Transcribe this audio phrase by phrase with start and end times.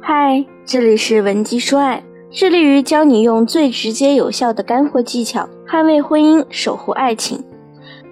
[0.00, 7.42] 嗨，这里是文姬说爱，致力于教你用最直接有效的干货技巧捍卫婚姻，守护爱情。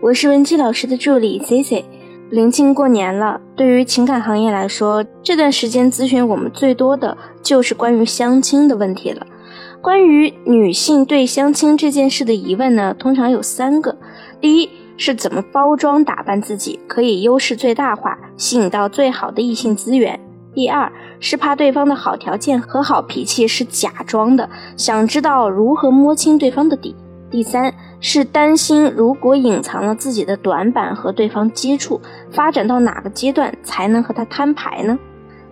[0.03, 1.85] 我是文姬老师的助理 C C。
[2.29, 9.27] 临近过年了，对于情感行业来说，这段时间咨询我们最多的就是关于相亲的问题了。
[9.80, 13.96] 关于女性对相亲这件事的疑问呢，通常有三个：
[14.41, 20.18] 第一是怎么包装打扮自己，可以优势最大化，吸引到最好的异性资源；
[20.57, 26.95] 第二是怕对方的好条件和好脾气是假装的，想知道如何摸清对方的底；
[27.30, 27.73] 第三。
[27.98, 34.98] 是担心，如果隐藏了自己的短板和对方接触，发展到哪个阶段才能和他摊牌呢？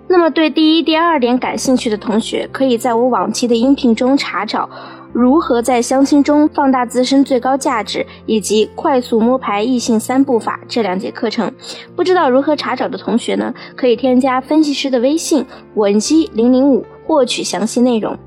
[0.07, 4.69] 那么，对第一、第二点感兴趣的同学，可以在我往期的音频中查找
[5.15, 11.53] 如何在相亲中放大自身最高价值，以及快速摸排异性三步法这两节课程。
[11.95, 15.47] 不知道如何查找的同学呢，可以添加分析师的微信
[15.77, 18.19] 文姬零零五获取详细内容。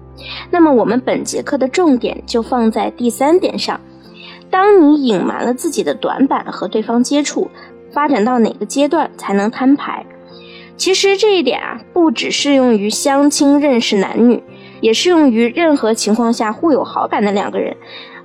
[0.50, 3.78] 那么，我们本节课的重点就放在第三点上。
[4.50, 7.52] 当你隐瞒了自己的短板和对方接触，
[7.92, 10.06] 发展到哪个阶段才能摊牌？
[10.78, 14.42] 其实这一点啊，不只适用于相亲认识男女，
[14.81, 17.75] 也适用于任何情况下互有好感的两个人。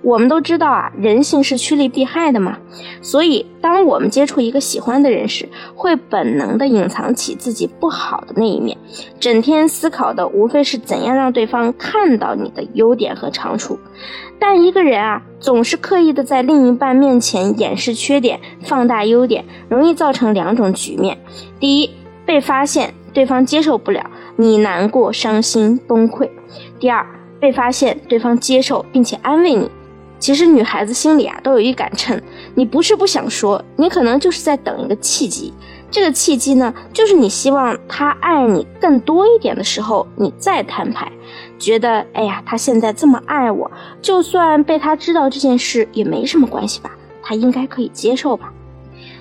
[0.03, 2.59] 我们都知道啊，人性是趋利避害的嘛，
[3.01, 8.77] 所以当我们接触一个喜欢的人时，会本能的隐藏起自己不好的那一面，
[9.21, 13.79] 整天思考的无非是怎样让对方看到你的优点和长处。
[14.41, 21.17] 但一个人啊，总是刻意的在另一半面前掩饰缺点、放大优点，容易造成两种局面：
[21.61, 21.91] 第一，
[22.27, 26.29] 被发现，对方接受不了，你难过、伤心、崩溃；
[26.79, 27.07] 第二，
[27.41, 29.71] 被发现，对方接受并且安慰你。
[30.19, 32.21] 其实女孩子心里啊都有一杆秤，
[32.55, 35.53] 你不是不想说，你可能就是在等一个契机。
[35.91, 41.11] 这个契机呢，就是你希望他爱你更多一点的时候，你再摊牌。
[41.59, 43.69] 觉得哎呀，他现在这么爱我，
[44.01, 48.53] 就算被他知道这件事也没什么关系吧，他应该可以接受吧。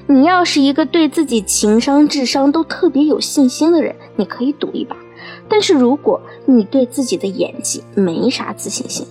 [0.07, 4.95] 你要是一个对自己情商、智商都特别有信心的人，你可以赌一把。
[5.51, 9.05] 但是如果你对自己的演技没啥自信心，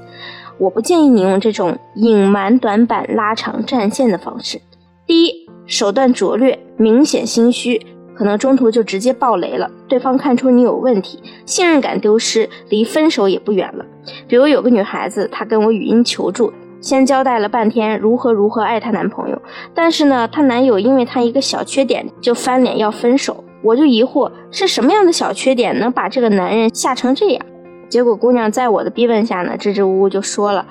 [0.59, 4.59] 我不建议你用这种隐瞒短板、拉长战线的方式。
[5.07, 7.81] 第一，手段拙劣，明显心虚，
[8.15, 13.85] 可能中途就直接爆雷了，对方看出你有问题，信任感丢失，离分手也不远了。
[14.27, 19.41] 比如有个女孩子，她跟我语音求助，先交代了半天如何如何爱她男朋友，
[19.75, 27.47] 但是呢，她男友因为她一个小缺点就翻脸要分手，我就疑惑是什么样的小缺点能把这个男人吓成这样。
[27.89, 30.65] 结果姑娘在我的逼问下呢，支支吾吾就说了：“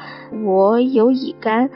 [0.46, 1.70] 我有乙肝，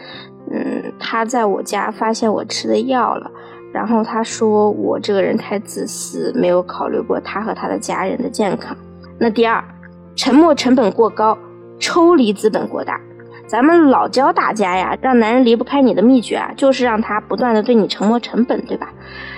[0.50, 3.29] 嗯，他在我家发现我吃的药了，
[3.73, 8.75] 然后他说我这个人太自私，没有考虑过他和他的家人的健康。
[9.19, 9.62] 那第二，
[10.16, 11.38] 沉默成本过高，
[11.78, 13.00] 抽离资本过大。
[13.46, 18.94] 咱们老教大家呀，让男人离不开你的秘诀啊，就是让他不断的对你沉没成本，对吧？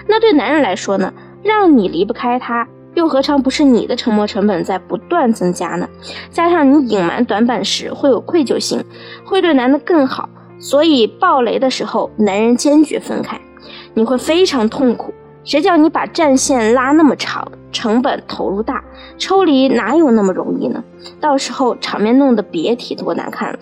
[0.07, 1.11] 那对男人来说呢，
[1.45, 5.85] 让你离不开他。”又何尝不是你的沉没成本在不断增加呢？
[6.31, 8.81] 加上你隐瞒短板时会有愧疚心，
[9.25, 10.29] 会对男的更好，
[10.59, 13.37] 所以爆雷的时候，男人坚决分开，
[13.93, 15.13] 你会非常痛苦。
[15.43, 18.81] 谁叫你把战线拉那么长，成本投入大，
[19.17, 20.81] 抽离哪有那么容易呢？
[21.19, 23.59] 到时候场面弄得别提多难看了。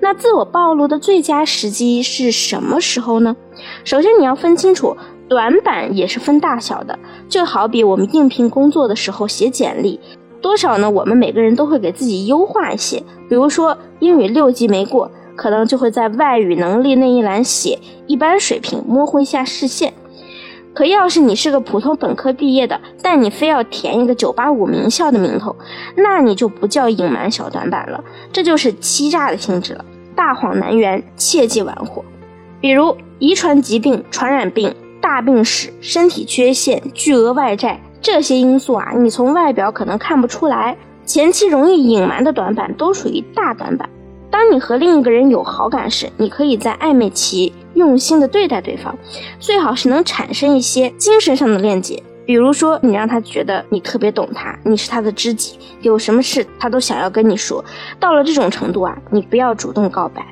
[0.00, 3.36] 那自我暴露的最佳时机是什么时候呢？
[3.84, 4.96] 首先你要分清楚。
[5.30, 6.98] 短板也是分大小的，
[7.28, 10.00] 就好比我们应聘工作的时候写简历，
[10.42, 10.90] 多少呢？
[10.90, 13.00] 我们每个人都会给自己优化一些。
[13.28, 19.94] 比如说英语六级没过，可能就会在外语能力那一栏写一般水平，模糊一下视线。
[20.74, 25.54] 可要是你是个普通本科毕业的，但你非要填一个九八五名校的名头，
[25.94, 28.02] 那你就不叫隐瞒小短板了，
[28.32, 29.84] 这就是欺诈的性质了。
[30.16, 32.04] 大谎难圆，切忌玩火。
[32.60, 34.74] 比如遗传疾病、传染病。
[35.00, 40.76] 大病史、身体缺陷、巨额外债这些因素啊，你从外表可能看不出来。
[41.06, 43.88] 前期容易隐瞒的短板都属于大短板。
[44.30, 48.96] 当你和另一个人有好感时，你可以在暧昧期用心的对待对方，
[49.40, 52.00] 最好是能产生一些精神上的链接。
[52.24, 57.64] 比如说，你让他觉得你特别懂他，你是他的知己，有什么事他都想要跟你说。
[57.98, 60.24] 到了这种程度啊，你不要主动告白，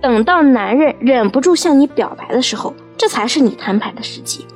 [0.00, 2.74] 等到男人忍不住向你表白的时候。
[2.96, 4.46] 这才是你摊牌的时机。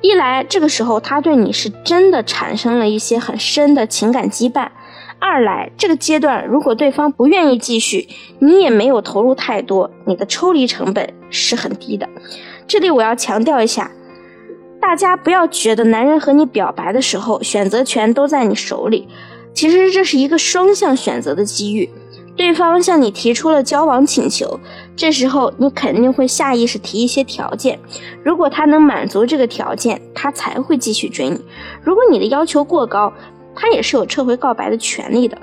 [0.00, 4.68] 一来，这个时候他对你是真的产生了一些很深的情感羁绊；
[5.18, 8.08] 二来，这个阶段如果对方不愿意继续，
[8.38, 12.06] 你也没有投入太多，你的抽离成本是很低的。
[12.66, 13.90] 这里我要强调一下，
[14.78, 19.08] 大家不要觉得男人和你表白的时候，选择权都在你手里，
[19.54, 21.88] 其实这是一个双向选择的机遇。
[22.36, 24.58] 对方向你提出了交往请求，
[24.96, 27.78] 这时候你肯定会下意识提一些条件。
[28.22, 31.44] 如果他能满足这个条件，他才会继续追你。
[31.82, 33.12] 如果你的要求过高，
[33.54, 35.36] 他也是有撤回告白的权利的。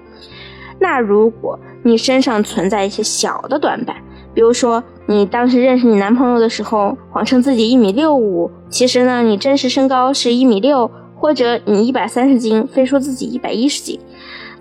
[0.79, 3.97] 那如果你身上存在一些小的短板，
[4.33, 13.99] 比如说你当时认识你男朋友的时候，谎称自己一米六五，其实呢你真实身高是一米六，或者你一百三十斤，非说自己一百一十斤。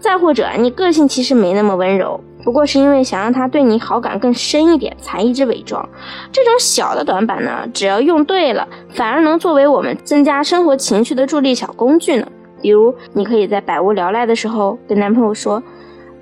[0.01, 5.87] 再或者，你个性其实没那么温柔，不过是因为想让他对你好感更深一点，才一直伪装。
[6.33, 12.27] 这种小的短板呢，只要用对了，反而能作为我们增加生活情趣的助力小工具呢。
[12.63, 15.63] 比如，你可以在百无聊赖的时候跟男朋友说：“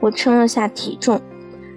[0.00, 1.20] 我称了下体重”，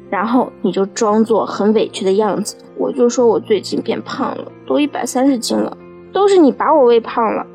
[0.10, 5.76] 然后你就装作很委屈的样子，我就说我最近变胖了，都一百三十斤了，
[6.14, 7.46] 都是你把我喂胖了。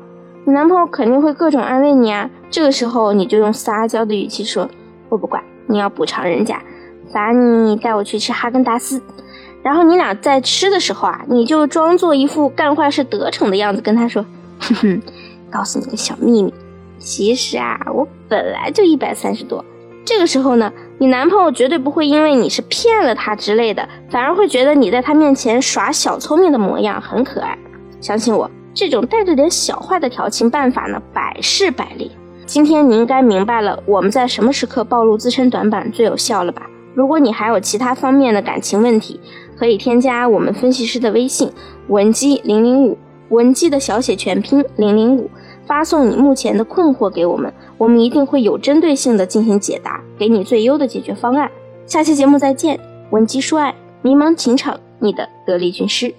[0.45, 4.69] 你男朋友肯定会各种安慰你啊，这个时候你就用撒娇的语气说
[5.07, 6.61] ：“我不管，你要补偿人家，
[7.11, 9.01] 罚你带我去吃哈根达斯。”
[9.63, 14.25] 然后你俩在吃的时候啊，你就装作一副干坏事得逞的样子，跟他说
[14.59, 15.01] ：“哼哼，
[15.51, 16.53] 告诉你个小秘密，
[16.99, 19.63] 其实啊，我本来就一百三十多。”
[20.05, 27.57] 这个时候呢，你男朋友绝对不会因为你是骗了他之类的，反而会觉得你在他面前耍小聪明的模样很可爱。
[27.99, 28.49] 相信我。
[28.73, 32.11] 这种带着点小坏的调情办法呢，百试百灵。
[32.45, 36.61] 今天你应该明白了我们在什么时刻暴露自身短板最有效了吧？
[36.97, 39.19] 如果你还有其他方面的感情问题，
[39.55, 41.51] 可以添加我们分析师的微信
[41.89, 42.97] 文姬零零五，
[43.29, 45.29] 文姬的小写全拼零零五，
[45.67, 51.51] 发送你目前的困惑给我们，我们一定会有针对性的进行解答，给你最优的解决方案。
[51.85, 52.79] 下期节目再见，
[53.11, 56.11] 文姬说爱，迷茫情场，你的得力军师。